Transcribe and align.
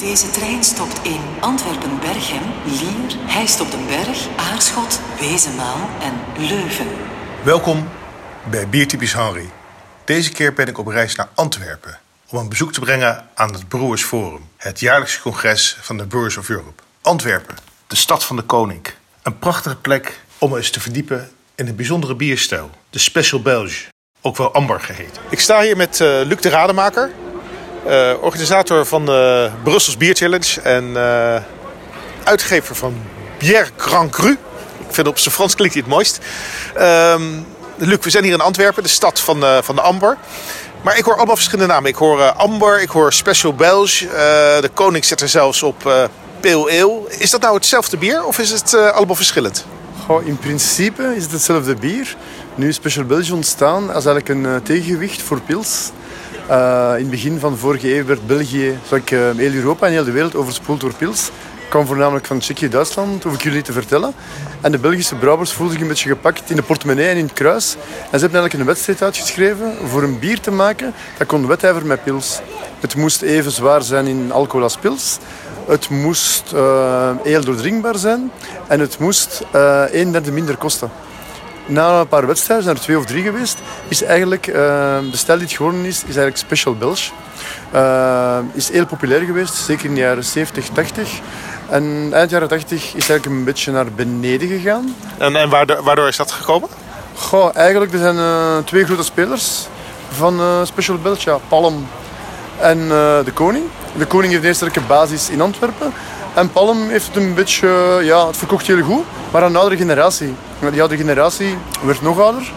Deze 0.00 0.30
trein 0.30 0.64
stopt 0.64 1.00
in 1.02 1.20
Antwerpen-Berchem, 1.40 2.42
Lier, 2.64 3.16
Hij 3.26 3.46
stopt 3.46 3.72
een 3.72 3.86
Berg, 3.86 4.26
Aarschot, 4.36 5.00
Wezenmaal 5.18 5.88
en 6.00 6.42
Leuven. 6.48 6.86
Welkom 7.44 7.88
bij 8.50 8.68
Biertypisch 8.68 9.12
Henry. 9.12 9.50
Deze 10.04 10.32
keer 10.32 10.52
ben 10.52 10.66
ik 10.66 10.78
op 10.78 10.86
reis 10.86 11.14
naar 11.14 11.28
Antwerpen 11.34 11.98
om 12.30 12.38
een 12.38 12.48
bezoek 12.48 12.72
te 12.72 12.80
brengen 12.80 13.28
aan 13.34 13.52
het 13.52 13.68
Brewers 13.68 14.02
Forum, 14.02 14.48
het 14.56 14.80
jaarlijkse 14.80 15.20
congres 15.20 15.76
van 15.80 15.96
de 15.96 16.06
Brewers 16.06 16.36
of 16.36 16.48
Europe. 16.48 16.82
Antwerpen, 17.02 17.56
de 17.86 17.96
stad 17.96 18.24
van 18.24 18.36
de 18.36 18.42
koning. 18.42 18.86
Een 19.22 19.38
prachtige 19.38 19.76
plek 19.76 20.20
om 20.38 20.56
eens 20.56 20.70
te 20.70 20.80
verdiepen 20.80 21.30
in 21.54 21.66
een 21.68 21.76
bijzondere 21.76 22.14
bierstijl, 22.14 22.70
de 22.90 22.98
Special 22.98 23.42
Belge, 23.42 23.84
ook 24.20 24.36
wel 24.36 24.52
Amber 24.52 24.80
geheten. 24.80 25.22
Ik 25.30 25.40
sta 25.40 25.62
hier 25.62 25.76
met 25.76 26.00
uh, 26.00 26.20
Luc 26.24 26.40
de 26.40 26.48
Rademaker, 26.48 27.10
uh, 27.86 28.12
organisator 28.20 28.86
van 28.86 29.06
de 29.06 29.50
Brussels 29.62 29.96
Bier 29.96 30.14
Challenge 30.14 30.60
en 30.60 30.84
uh, 30.84 31.36
uitgever 32.24 32.74
van 32.74 32.94
Bière 33.38 33.66
Grand 33.76 34.10
Cru. 34.10 34.30
Ik 34.88 34.94
vind 34.94 35.06
op 35.06 35.18
zijn 35.18 35.34
Frans 35.34 35.54
klinkt 35.54 35.74
hij 35.74 35.82
het 35.82 35.92
mooist. 35.92 36.18
Um, 36.78 37.46
Luc, 37.76 37.98
we 38.00 38.10
zijn 38.10 38.24
hier 38.24 38.32
in 38.32 38.40
Antwerpen, 38.40 38.82
de 38.82 38.88
stad 38.88 39.20
van, 39.20 39.42
uh, 39.42 39.58
van 39.62 39.74
de 39.74 39.80
Amber. 39.80 40.16
Maar 40.82 40.98
ik 40.98 41.04
hoor 41.04 41.16
allemaal 41.16 41.36
verschillende 41.36 41.72
namen. 41.72 41.90
Ik 41.90 41.96
hoor 41.96 42.22
Amber, 42.22 42.82
ik 42.82 42.88
hoor 42.88 43.12
Special 43.12 43.54
Belge. 43.54 44.06
de 44.60 44.70
koning 44.74 45.04
zet 45.04 45.20
er 45.20 45.28
zelfs 45.28 45.62
op 45.62 46.08
Pale 46.40 46.82
Ale. 46.82 47.00
Is 47.08 47.30
dat 47.30 47.40
nou 47.40 47.54
hetzelfde 47.54 47.96
bier 47.96 48.24
of 48.24 48.38
is 48.38 48.50
het 48.50 48.74
allemaal 48.74 49.14
verschillend? 49.14 49.64
Goh, 50.06 50.26
in 50.26 50.38
principe 50.38 51.12
is 51.16 51.22
het 51.22 51.32
hetzelfde 51.32 51.74
bier. 51.74 52.16
Nu 52.54 52.68
is 52.68 52.74
Special 52.74 53.04
Belge 53.04 53.34
ontstaan 53.34 53.94
als 53.94 54.06
eigenlijk 54.06 54.28
een 54.28 54.62
tegengewicht 54.62 55.22
voor 55.22 55.40
pils. 55.40 55.90
Uh, 56.50 56.92
in 56.96 57.00
het 57.00 57.10
begin 57.10 57.38
van 57.38 57.56
vorige 57.56 57.94
eeuw 57.96 58.04
werd 58.04 58.26
België, 58.26 58.78
zoals 58.86 59.02
ik, 59.02 59.10
uh, 59.10 59.20
heel 59.36 59.52
Europa 59.52 59.86
en 59.86 59.92
heel 59.92 60.04
de 60.04 60.10
wereld 60.10 60.34
overspoeld 60.34 60.80
door 60.80 60.94
pils. 60.94 61.26
Ik 61.26 61.68
kwam 61.68 61.86
voornamelijk 61.86 62.26
van 62.26 62.38
Tsjechië 62.38 62.68
Duitsland, 62.68 63.22
hoef 63.22 63.34
ik 63.34 63.42
jullie 63.42 63.62
te 63.62 63.72
vertellen. 63.72 64.12
En 64.60 64.72
de 64.72 64.78
Belgische 64.78 65.14
brouwers 65.14 65.52
voelden 65.52 65.74
zich 65.74 65.82
een 65.82 65.88
beetje 65.88 66.08
gepakt 66.08 66.50
in 66.50 66.56
de 66.56 66.62
portemonnee 66.62 67.08
en 67.08 67.16
in 67.16 67.24
het 67.24 67.32
kruis. 67.32 67.74
En 67.74 68.18
ze 68.18 68.20
hebben 68.20 68.20
eigenlijk 68.20 68.54
een 68.54 68.64
wedstrijd 68.64 69.02
uitgeschreven 69.02 69.74
voor 69.88 70.02
een 70.02 70.18
bier 70.18 70.40
te 70.40 70.50
maken 70.50 70.94
dat 71.18 71.26
kon 71.26 71.46
wedijveren 71.46 71.88
met 71.88 72.04
pils. 72.04 72.40
Het 72.80 72.96
moest 72.96 73.22
even 73.22 73.50
zwaar 73.50 73.82
zijn 73.82 74.06
in 74.06 74.32
alcohol 74.32 74.62
als 74.62 74.76
pils. 74.76 75.18
Het 75.66 75.88
moest 75.88 76.52
uh, 76.54 77.10
heel 77.22 77.44
doordringbaar 77.44 77.96
zijn. 77.96 78.30
En 78.68 78.80
het 78.80 78.98
moest 78.98 79.42
een 79.92 80.12
derde 80.12 80.32
minder 80.32 80.56
kosten 80.56 80.90
na 81.70 82.00
een 82.00 82.08
paar 82.08 82.26
wedstrijden, 82.26 82.64
zijn 82.64 82.76
er 82.76 82.82
twee 82.82 82.98
of 82.98 83.04
drie 83.04 83.22
geweest, 83.22 83.58
is 83.88 84.02
eigenlijk 84.02 84.46
uh, 84.46 84.54
de 85.10 85.16
stijl 85.16 85.38
die 85.38 85.46
het 85.46 85.56
geworden 85.56 85.84
is, 85.84 85.96
is 85.96 86.02
eigenlijk 86.02 86.36
Special 86.36 86.74
Belge. 86.74 87.10
Uh, 87.74 88.38
is 88.52 88.70
heel 88.70 88.86
populair 88.86 89.20
geweest, 89.20 89.54
zeker 89.54 89.84
in 89.84 89.94
de 89.94 90.00
jaren 90.00 90.24
70, 90.24 90.68
80. 90.68 91.20
En 91.68 92.08
eind 92.12 92.30
jaren 92.30 92.48
80 92.48 92.84
is 92.84 92.92
eigenlijk 92.92 93.26
een 93.26 93.44
beetje 93.44 93.72
naar 93.72 93.92
beneden 93.92 94.48
gegaan. 94.48 94.94
En, 95.18 95.36
en 95.36 95.48
waardoor, 95.48 95.82
waardoor 95.82 96.08
is 96.08 96.16
dat 96.16 96.30
gekomen? 96.30 96.68
Goh, 97.14 97.56
eigenlijk 97.56 97.92
er 97.92 97.98
zijn 97.98 98.16
uh, 98.16 98.56
twee 98.64 98.84
grote 98.84 99.02
spelers 99.02 99.66
van 100.10 100.66
Special 100.66 100.98
Belge. 100.98 101.30
Ja, 101.30 101.38
Palm 101.48 101.86
en 102.60 102.88
de 103.24 103.30
Koning. 103.34 103.64
De 103.96 104.06
Koning 104.06 104.32
heeft 104.32 104.60
een 104.60 104.66
eerste 104.66 104.80
basis 104.80 105.30
in 105.30 105.40
Antwerpen. 105.40 105.92
En 106.34 106.52
Palm 106.52 106.88
heeft 106.88 107.06
het 107.06 107.16
een 107.16 107.34
beetje, 107.34 107.98
ja, 108.02 108.26
het 108.26 108.36
verkocht 108.36 108.66
heel 108.66 108.82
goed, 108.82 109.04
maar 109.30 109.42
aan 109.42 109.50
een 109.50 109.56
oudere 109.56 109.76
generatie. 109.80 110.34
Die 110.70 110.80
oudere 110.80 111.00
generatie 111.00 111.56
werd 111.82 112.02
nog 112.02 112.20
ouder. 112.20 112.52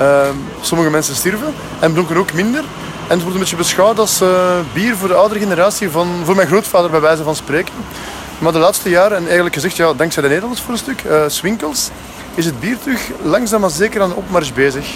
Uh, 0.00 0.20
sommige 0.60 0.90
mensen 0.90 1.14
stierven 1.14 1.54
en 1.78 1.92
dronken 1.92 2.16
ook 2.16 2.32
minder. 2.32 2.60
En 2.60 3.12
het 3.12 3.20
wordt 3.20 3.34
een 3.34 3.40
beetje 3.40 3.56
beschouwd 3.56 3.98
als 3.98 4.22
uh, 4.22 4.28
bier 4.72 4.96
voor 4.96 5.08
de 5.08 5.14
oudere 5.14 5.40
generatie, 5.40 5.90
van, 5.90 6.08
voor 6.24 6.34
mijn 6.36 6.48
grootvader 6.48 6.90
bij 6.90 7.00
wijze 7.00 7.22
van 7.22 7.36
spreken. 7.36 7.74
Maar 8.38 8.52
de 8.52 8.58
laatste 8.58 8.88
jaren, 8.88 9.16
en 9.16 9.24
eigenlijk 9.24 9.54
gezegd, 9.54 9.76
ja, 9.76 9.92
dankzij 9.92 10.22
de 10.22 10.28
Nederlanders 10.28 10.64
voor 10.64 10.72
een 10.72 10.80
stuk, 10.80 11.02
uh, 11.04 11.22
Swinkels, 11.26 11.90
is 12.34 12.44
het 12.44 12.60
bier 12.60 12.78
terug 12.78 13.00
langzaam 13.22 13.60
maar 13.60 13.70
zeker 13.70 14.02
aan 14.02 14.08
de 14.08 14.14
opmars 14.14 14.52
bezig. 14.52 14.86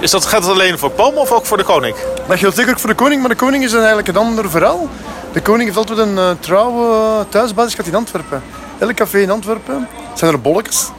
Is 0.00 0.10
dat, 0.10 0.26
gaat 0.26 0.42
het 0.42 0.52
alleen 0.52 0.78
voor 0.78 0.90
Palm 0.90 1.16
of 1.16 1.32
ook 1.32 1.46
voor 1.46 1.56
de 1.56 1.64
koning? 1.64 1.96
Dat 2.28 2.38
geldt 2.38 2.56
zeker 2.56 2.72
ook 2.72 2.78
voor 2.78 2.90
de 2.90 2.96
koning, 2.96 3.20
maar 3.20 3.30
de 3.30 3.36
koning 3.36 3.64
is 3.64 3.72
eigenlijk 3.72 4.08
een 4.08 4.16
ander 4.16 4.50
verhaal. 4.50 4.88
De 5.32 5.42
koning 5.42 5.64
heeft 5.64 5.76
altijd 5.76 5.98
een 5.98 6.14
uh, 6.14 6.30
trouwe 6.40 7.24
thuisbasis 7.28 7.74
gehad 7.74 7.90
in 7.90 7.94
Antwerpen. 7.96 8.42
Elk 8.78 8.94
café 8.94 9.18
in 9.18 9.30
Antwerpen 9.30 9.88
zijn 10.14 10.32
er 10.32 10.40
bolletjes. 10.40 10.90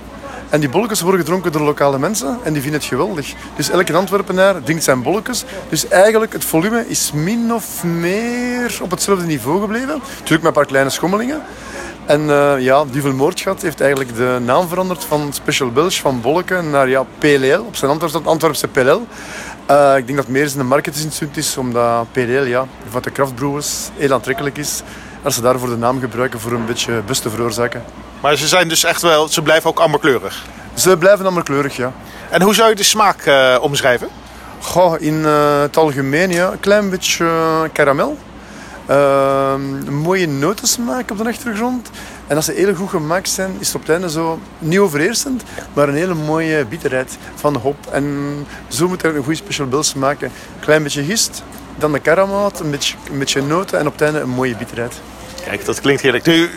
En 0.49 0.59
die 0.59 0.69
bolletjes 0.69 1.01
worden 1.01 1.19
gedronken 1.19 1.51
door 1.51 1.61
lokale 1.61 1.99
mensen 1.99 2.37
en 2.43 2.53
die 2.53 2.61
vinden 2.61 2.79
het 2.79 2.89
geweldig. 2.89 3.33
Dus 3.55 3.69
elke 3.69 3.93
Antwerpenaar 3.93 4.63
drinkt 4.63 4.83
zijn 4.83 5.01
bolletjes. 5.01 5.43
Dus 5.69 5.87
eigenlijk 5.87 6.33
het 6.33 6.45
volume 6.45 6.85
is 6.87 7.11
min 7.11 7.53
of 7.53 7.83
meer 7.83 8.79
op 8.81 8.91
hetzelfde 8.91 9.25
niveau 9.25 9.61
gebleven. 9.61 9.87
Natuurlijk 9.87 10.29
met 10.29 10.45
een 10.45 10.51
paar 10.53 10.65
kleine 10.65 10.89
schommelingen. 10.89 11.41
En 12.05 12.21
uh, 12.21 12.59
ja, 12.59 12.85
Duvel 12.91 13.13
Moordgat 13.13 13.61
heeft 13.61 13.81
eigenlijk 13.81 14.15
de 14.15 14.37
naam 14.45 14.67
veranderd 14.67 15.03
van 15.03 15.33
Special 15.33 15.71
Belge, 15.71 16.01
van 16.01 16.21
Bolleke, 16.21 16.61
naar 16.61 16.89
ja, 16.89 17.05
PLL, 17.17 17.63
op 17.67 17.75
zijn 17.75 17.91
Antwerpse, 17.91 18.21
Antwerpse 18.23 18.67
PLL. 18.67 19.07
Uh, 19.71 19.97
ik 19.97 20.05
denk 20.05 20.17
dat 20.17 20.27
meer 20.27 20.43
in 20.43 20.57
de 20.57 20.63
marketinginstituut 20.63 21.37
is, 21.37 21.57
omdat 21.57 22.05
PLL 22.11 22.43
ja, 22.43 22.65
van 22.89 23.01
de 23.01 23.11
kraftbrouwers 23.11 23.89
heel 23.97 24.13
aantrekkelijk 24.13 24.57
is. 24.57 24.81
Als 25.25 25.35
ze 25.35 25.41
daarvoor 25.41 25.69
de 25.69 25.77
naam 25.77 25.99
gebruiken 25.99 26.39
voor 26.39 26.51
een 26.51 26.65
beetje 26.65 27.01
bus 27.05 27.19
te 27.19 27.29
veroorzaken. 27.29 27.83
Maar 28.21 28.35
ze 28.35 28.47
zijn 28.47 28.67
dus 28.67 28.83
echt 28.83 29.01
wel, 29.01 29.27
ze 29.27 29.41
blijven 29.41 29.69
ook 29.69 29.79
amberkleurig? 29.79 30.45
Ze 30.73 30.97
blijven 30.97 31.25
amberkleurig, 31.25 31.75
ja. 31.75 31.91
En 32.29 32.41
hoe 32.41 32.53
zou 32.53 32.69
je 32.69 32.75
de 32.75 32.83
smaak 32.83 33.25
uh, 33.25 33.57
omschrijven? 33.61 34.07
Goh, 34.59 35.01
in 35.01 35.13
uh, 35.13 35.59
het 35.61 35.77
algemeen, 35.77 36.31
ja. 36.31 36.51
Een 36.51 36.59
klein 36.59 36.89
beetje 36.89 37.27
karamel. 37.73 38.17
een 38.87 39.93
mooie 39.93 40.27
notensmaak 40.27 41.11
op 41.11 41.17
de 41.17 41.27
achtergrond. 41.27 41.89
En 42.27 42.35
als 42.35 42.45
ze 42.45 42.51
heel 42.51 42.75
goed 42.75 42.89
gemaakt 42.89 43.29
zijn, 43.29 43.55
is 43.59 43.67
het 43.67 43.75
op 43.75 43.81
het 43.81 43.89
einde 43.89 44.09
zo 44.09 44.39
niet 44.59 44.79
overheersend, 44.79 45.43
maar 45.73 45.87
een 45.87 45.95
hele 45.95 46.13
mooie 46.13 46.65
bitterheid 46.65 47.17
van 47.35 47.53
de 47.53 47.59
hop. 47.59 47.77
En 47.91 48.05
zo 48.67 48.87
moet 48.87 49.03
er 49.03 49.15
een 49.15 49.23
goede 49.23 49.37
special 49.37 49.67
bills 49.67 49.93
maken. 49.93 50.27
Een 50.27 50.59
klein 50.59 50.83
beetje 50.83 51.03
gist, 51.03 51.43
dan 51.77 51.91
de 51.91 51.99
karamout, 51.99 52.59
een 52.59 52.71
beetje, 52.71 52.95
een 53.11 53.19
beetje 53.19 53.41
noten 53.41 53.79
en 53.79 53.87
op 53.87 53.93
het 53.93 54.01
einde 54.01 54.19
een 54.19 54.29
mooie 54.29 54.55
bitterheid. 54.55 55.01
Kijk, 55.45 55.65
dat 55.65 55.81
klinkt 55.81 56.01
heerlijk. 56.01 56.25
Nu 56.25 56.49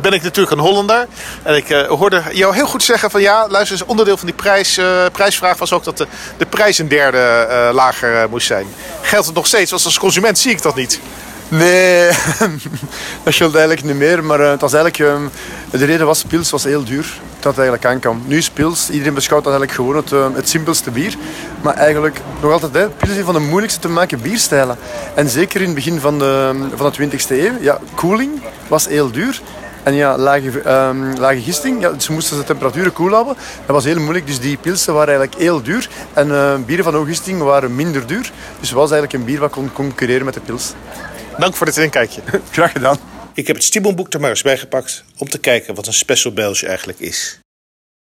ben 0.00 0.12
ik 0.12 0.22
natuurlijk 0.22 0.56
een 0.56 0.62
Hollander. 0.62 1.06
En 1.42 1.54
ik 1.56 1.70
uh, 1.70 1.86
hoorde 1.86 2.22
jou 2.32 2.54
heel 2.54 2.66
goed 2.66 2.82
zeggen 2.82 3.10
van 3.10 3.20
ja, 3.20 3.48
luister 3.48 3.78
eens, 3.78 3.88
onderdeel 3.88 4.16
van 4.16 4.26
die 4.26 4.36
prijs, 4.36 4.78
uh, 4.78 5.04
prijsvraag 5.12 5.58
was 5.58 5.72
ook 5.72 5.84
dat 5.84 5.98
de, 5.98 6.06
de 6.36 6.46
prijs 6.46 6.78
een 6.78 6.88
derde 6.88 7.46
uh, 7.50 7.74
lager 7.74 8.28
moest 8.28 8.46
zijn. 8.46 8.66
Geldt 9.02 9.26
het 9.26 9.34
nog 9.34 9.46
steeds? 9.46 9.70
Want 9.70 9.84
als 9.84 9.98
consument 9.98 10.38
zie 10.38 10.50
ik 10.50 10.62
dat 10.62 10.74
niet. 10.74 11.00
Nee, 11.48 12.08
dat 13.24 13.34
geldt 13.34 13.54
eigenlijk 13.54 13.84
niet 13.86 13.96
meer. 13.96 14.24
Maar 14.24 14.40
het 14.40 14.60
was 14.60 14.72
eigenlijk, 14.72 15.12
ehm, 15.12 15.28
de 15.70 15.84
reden 15.84 16.06
was, 16.06 16.24
pils 16.24 16.50
was 16.50 16.64
heel 16.64 16.84
duur. 16.84 17.06
Dat 17.46 17.56
het 17.56 17.64
eigenlijk 17.64 17.94
aankwam. 17.94 18.22
Nu 18.26 18.36
is 18.36 18.50
pils, 18.50 18.90
iedereen 18.90 19.14
beschouwt 19.14 19.44
dat 19.44 19.52
eigenlijk 19.52 19.80
gewoon 19.80 20.24
het, 20.24 20.36
het 20.36 20.48
simpelste 20.48 20.90
bier. 20.90 21.16
Maar 21.62 21.74
eigenlijk 21.74 22.20
nog 22.40 22.52
altijd, 22.52 22.74
hè, 22.74 22.88
pils 22.88 23.10
is 23.10 23.16
een 23.16 23.24
van 23.24 23.34
de 23.34 23.40
moeilijkste 23.40 23.80
te 23.80 23.88
maken 23.88 24.20
bierstijlen. 24.20 24.76
En 25.14 25.28
zeker 25.28 25.60
in 25.60 25.66
het 25.66 25.74
begin 25.74 26.00
van 26.00 26.18
de, 26.18 26.54
van 26.74 26.92
de 26.92 27.08
20e 27.08 27.28
eeuw, 27.28 27.52
ja, 27.60 27.78
koeling 27.94 28.42
was 28.68 28.88
heel 28.88 29.10
duur. 29.10 29.40
En 29.82 29.94
ja, 29.94 30.18
lage, 30.18 30.70
um, 30.70 31.18
lage 31.18 31.40
gisting, 31.40 31.80
ja, 31.80 31.98
ze 31.98 32.12
moesten 32.12 32.38
de 32.38 32.44
temperaturen 32.44 32.92
koel 32.92 33.12
houden. 33.12 33.36
Dat 33.66 33.74
was 33.74 33.84
heel 33.84 34.00
moeilijk, 34.00 34.26
dus 34.26 34.40
die 34.40 34.56
pilsen 34.56 34.94
waren 34.94 35.08
eigenlijk 35.08 35.40
heel 35.40 35.62
duur. 35.62 35.88
En 36.12 36.28
uh, 36.28 36.54
bieren 36.66 36.84
van 36.84 36.94
hoge 36.94 37.08
gisting 37.08 37.42
waren 37.42 37.74
minder 37.74 38.06
duur. 38.06 38.32
Dus 38.60 38.68
het 38.68 38.78
was 38.78 38.90
eigenlijk 38.90 39.12
een 39.12 39.24
bier 39.24 39.40
wat 39.40 39.50
kon 39.50 39.72
concurreren 39.72 40.24
met 40.24 40.34
de 40.34 40.40
pils. 40.40 40.72
Dank 41.38 41.54
voor 41.54 41.66
dit 41.66 41.76
inkijkje. 41.76 42.20
Graag 42.50 42.72
gedaan. 42.72 43.05
Ik 43.36 43.46
heb 43.46 43.56
het 43.56 43.64
Stiebelboek 43.64 44.12
er 44.12 44.20
maar 44.20 44.30
eens 44.30 44.42
bijgepakt 44.42 45.04
om 45.18 45.28
te 45.28 45.38
kijken 45.38 45.74
wat 45.74 45.86
een 45.86 45.92
Special 45.92 46.32
Belge 46.32 46.66
eigenlijk 46.66 46.98
is. 46.98 47.38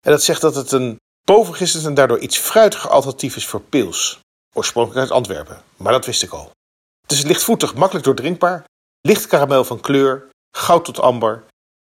En 0.01 0.11
dat 0.11 0.23
zegt 0.23 0.41
dat 0.41 0.55
het 0.55 0.73
een 0.73 0.97
bovengistend 1.25 1.85
en 1.85 1.95
daardoor 1.95 2.19
iets 2.19 2.39
fruitiger 2.39 2.91
alternatief 2.91 3.37
is 3.37 3.47
voor 3.47 3.61
pils. 3.61 4.21
Oorspronkelijk 4.55 5.01
uit 5.01 5.11
Antwerpen, 5.11 5.63
maar 5.77 5.93
dat 5.93 6.07
wist 6.07 6.23
ik 6.23 6.31
al. 6.31 6.51
Het 7.03 7.13
is 7.13 7.23
lichtvoetig, 7.23 7.75
makkelijk 7.75 8.05
doordrinkbaar, 8.05 8.65
licht 9.01 9.27
karamel 9.27 9.65
van 9.65 9.81
kleur, 9.81 10.29
goud 10.51 10.85
tot 10.85 10.99
amber 10.99 11.45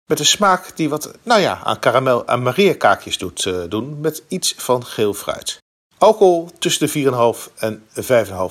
met 0.06 0.20
een 0.20 0.26
smaak 0.26 0.76
die 0.76 0.90
wat, 0.90 1.12
nou 1.24 1.42
ja, 1.42 1.64
aan 1.64 1.80
karamel 1.80 2.26
en 2.26 2.42
mariakaakjes 2.42 3.18
doet 3.18 3.46
uh, 3.46 3.64
doen. 3.70 4.00
Met 4.00 4.24
iets 4.28 4.54
van 4.58 4.86
geel 4.86 5.14
fruit. 5.14 5.58
Alcohol 5.98 6.50
tussen 6.60 6.88
de 6.88 7.36
4,5 7.48 7.54
en 7.56 7.88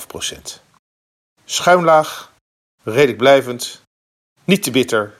5,5 0.00 0.06
procent. 0.06 0.62
Schuimlaag, 1.44 2.32
redelijk 2.82 3.18
blijvend, 3.18 3.81
niet 4.52 4.62
te 4.62 4.70
bitter, 4.70 5.12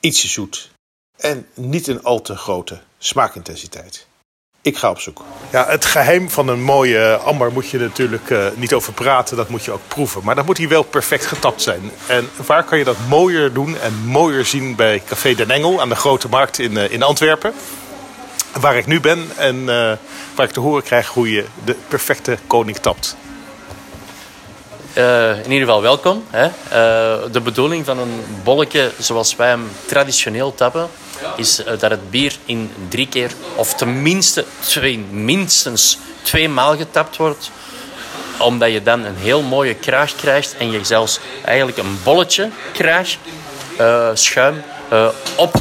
ietsje 0.00 0.28
zoet 0.28 0.70
en 1.16 1.46
niet 1.54 1.86
een 1.86 2.02
al 2.02 2.22
te 2.22 2.36
grote 2.36 2.80
smaakintensiteit. 2.98 4.06
Ik 4.62 4.76
ga 4.76 4.90
op 4.90 4.98
zoek. 4.98 5.22
Ja, 5.52 5.66
het 5.66 5.84
geheim 5.84 6.30
van 6.30 6.48
een 6.48 6.62
mooie 6.62 7.16
amber 7.16 7.52
moet 7.52 7.68
je 7.68 7.78
natuurlijk 7.78 8.30
uh, 8.30 8.46
niet 8.54 8.72
over 8.72 8.92
praten. 8.92 9.36
Dat 9.36 9.48
moet 9.48 9.64
je 9.64 9.70
ook 9.70 9.88
proeven. 9.88 10.24
Maar 10.24 10.34
dan 10.34 10.44
moet 10.44 10.58
hij 10.58 10.68
wel 10.68 10.82
perfect 10.82 11.26
getapt 11.26 11.62
zijn. 11.62 11.90
En 12.06 12.28
waar 12.46 12.64
kan 12.64 12.78
je 12.78 12.84
dat 12.84 12.96
mooier 13.08 13.52
doen 13.52 13.78
en 13.78 13.94
mooier 14.04 14.44
zien 14.44 14.76
bij 14.76 15.02
Café 15.06 15.34
Den 15.34 15.50
Engel 15.50 15.80
aan 15.80 15.88
de 15.88 15.94
Grote 15.94 16.28
Markt 16.28 16.58
in, 16.58 16.72
uh, 16.72 16.92
in 16.92 17.02
Antwerpen. 17.02 17.52
Waar 18.60 18.76
ik 18.76 18.86
nu 18.86 19.00
ben 19.00 19.28
en 19.36 19.56
uh, 19.56 19.66
waar 20.34 20.46
ik 20.46 20.52
te 20.52 20.60
horen 20.60 20.82
krijg 20.82 21.08
hoe 21.08 21.30
je 21.30 21.46
de 21.64 21.76
perfecte 21.88 22.38
koning 22.46 22.76
tapt. 22.76 23.16
Eh, 24.92 25.36
in 25.36 25.50
ieder 25.50 25.66
geval 25.66 25.82
welkom. 25.82 26.24
Hè. 26.30 26.44
Eh, 26.44 27.32
de 27.32 27.40
bedoeling 27.40 27.84
van 27.84 27.98
een 27.98 28.24
bolletje 28.42 28.90
zoals 28.98 29.36
wij 29.36 29.48
hem 29.48 29.70
traditioneel 29.86 30.54
tappen, 30.54 30.88
is 31.36 31.64
eh, 31.64 31.78
dat 31.78 31.90
het 31.90 32.10
bier 32.10 32.36
in 32.44 32.70
drie 32.88 33.08
keer, 33.08 33.30
of 33.54 33.74
tenminste 33.74 34.44
twee, 34.60 34.98
minstens 34.98 35.98
twee 36.22 36.48
maal 36.48 36.76
getapt 36.76 37.16
wordt. 37.16 37.50
Omdat 38.38 38.72
je 38.72 38.82
dan 38.82 39.04
een 39.04 39.16
heel 39.16 39.42
mooie 39.42 39.74
kraag 39.74 40.14
krijgt 40.14 40.56
en 40.56 40.70
je 40.70 40.84
zelfs 40.84 41.20
eigenlijk 41.44 41.78
een 41.78 41.98
bolletje 42.02 42.50
kraag, 42.72 43.16
schuim, 44.14 44.62
op 45.36 45.54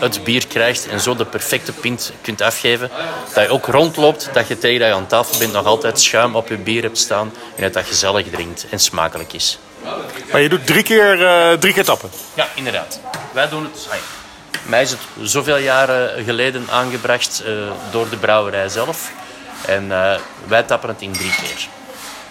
het 0.00 0.24
bier 0.24 0.46
krijgt 0.46 0.88
en 0.88 1.00
zo 1.00 1.14
de 1.14 1.24
perfecte 1.24 1.72
pint 1.72 2.12
kunt 2.22 2.42
afgeven. 2.42 2.90
Dat 3.34 3.44
je 3.44 3.50
ook 3.50 3.66
rondloopt, 3.66 4.28
dat 4.32 4.48
je 4.48 4.58
tegen 4.58 4.78
dat 4.78 4.88
je 4.88 4.94
aan 4.94 5.06
tafel 5.06 5.38
bent 5.38 5.52
nog 5.52 5.66
altijd 5.66 6.00
schuim 6.00 6.36
op 6.36 6.48
je 6.48 6.56
bier 6.56 6.82
hebt 6.82 6.98
staan 6.98 7.32
en 7.56 7.62
dat 7.62 7.72
dat 7.72 7.84
gezellig 7.86 8.30
drinkt 8.30 8.66
en 8.70 8.78
smakelijk 8.78 9.32
is. 9.32 9.58
Maar 10.32 10.40
je 10.40 10.48
doet 10.48 10.66
drie 10.66 10.82
keer, 10.82 11.18
drie 11.58 11.72
keer 11.72 11.84
tappen? 11.84 12.10
Ja, 12.34 12.48
inderdaad. 12.54 13.00
Wij 13.32 13.48
doen 13.48 13.64
het... 13.64 13.88
Mij 14.66 14.82
is 14.82 14.90
het 14.90 15.00
zoveel 15.22 15.56
jaren 15.56 16.24
geleden 16.24 16.66
aangebracht 16.70 17.42
uh, 17.46 17.70
door 17.90 18.08
de 18.08 18.16
brouwerij 18.16 18.68
zelf. 18.68 19.10
En 19.66 19.84
uh, 19.84 20.14
wij 20.46 20.62
tappen 20.62 20.88
het 20.88 21.02
in 21.02 21.12
drie 21.12 21.34
keer. 21.42 21.68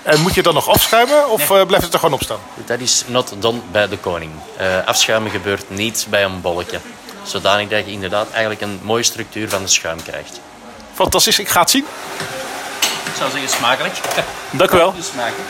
En 0.04 0.22
moet 0.22 0.34
je 0.34 0.44
dan 0.44 0.54
nog 0.54 0.70
afschuimen 0.70 1.30
of 1.30 1.50
nee. 1.50 1.66
blijft 1.66 1.86
het 1.86 1.94
er 1.94 2.00
gewoon 2.00 2.16
op 2.16 2.24
staan? 2.24 2.40
Dat 2.66 2.80
is 2.80 3.04
not 3.08 3.34
done 3.40 3.60
bij 3.72 3.88
de 3.88 3.98
koning. 3.98 4.32
Uh, 4.62 4.86
afschuimen 4.86 5.32
gebeurt 5.32 5.70
niet 5.70 6.08
bij 6.10 6.24
een 6.24 6.42
bolletje. 6.42 6.80
Zodanig 7.24 7.68
dat 7.68 7.86
je 7.86 7.92
inderdaad 7.92 8.28
eigenlijk 8.32 8.62
een 8.62 8.80
mooie 8.82 9.04
structuur 9.04 9.50
van 9.50 9.62
de 9.62 9.68
schuim 9.68 10.04
krijgt. 10.04 10.40
Fantastisch, 10.94 11.40
ik 11.40 11.50
ga 11.50 11.60
het 11.60 11.70
zien. 11.70 11.86
Ik 13.06 13.14
zou 13.18 13.32
zeggen 13.32 13.50
smakelijk. 13.50 13.96
Dank 14.52 14.72
u 14.72 14.78
wel. 14.78 14.94
Smakelijk. 15.00 15.50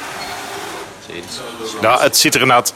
Nou, 1.81 2.01
het 2.01 2.17
ziet 2.17 2.35
er 2.35 2.41
inderdaad 2.41 2.73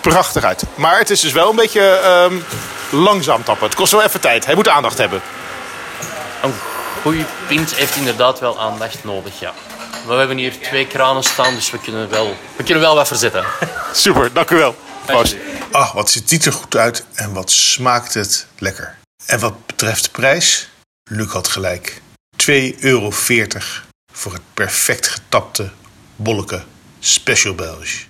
prachtig 0.00 0.44
uit. 0.44 0.64
Maar 0.74 0.98
het 0.98 1.10
is 1.10 1.20
dus 1.20 1.32
wel 1.32 1.50
een 1.50 1.56
beetje 1.56 2.00
um, 2.30 2.44
langzaam 2.90 3.44
tappen. 3.44 3.66
Het 3.66 3.74
kost 3.74 3.92
wel 3.92 4.02
even 4.02 4.20
tijd. 4.20 4.46
Hij 4.46 4.54
moet 4.54 4.68
aandacht 4.68 4.98
hebben. 4.98 5.22
Een 6.42 6.54
goede 7.02 7.24
pint 7.46 7.74
heeft 7.74 7.96
inderdaad 7.96 8.38
wel 8.38 8.60
aandacht 8.60 9.04
nodig, 9.04 9.40
ja. 9.40 9.52
Maar 10.06 10.12
we 10.12 10.18
hebben 10.18 10.36
hier 10.36 10.60
twee 10.60 10.86
kranen 10.86 11.22
staan, 11.22 11.54
dus 11.54 11.70
we 11.70 11.78
kunnen 11.78 12.10
wel, 12.10 12.36
we 12.56 12.62
kunnen 12.62 12.82
wel 12.82 12.94
wat 12.94 13.08
verzetten. 13.08 13.44
Super, 13.92 14.32
dank 14.32 14.50
u 14.50 14.56
wel. 14.56 14.76
Proost. 15.06 15.36
Ah, 15.70 15.94
wat 15.94 16.10
ziet 16.10 16.28
die 16.28 16.44
er 16.44 16.52
goed 16.52 16.76
uit 16.76 17.04
en 17.14 17.32
wat 17.32 17.50
smaakt 17.50 18.14
het 18.14 18.46
lekker. 18.58 18.98
En 19.26 19.40
wat 19.40 19.66
betreft 19.66 20.04
de 20.04 20.10
prijs, 20.10 20.68
Luc 21.10 21.32
had 21.32 21.48
gelijk. 21.48 22.02
2,40 22.46 22.78
euro 22.80 23.12
voor 24.12 24.32
het 24.32 24.42
perfect 24.54 25.08
getapte 25.08 25.70
bolleke 26.16 26.62
Special 26.98 27.54
Belge. 27.54 28.09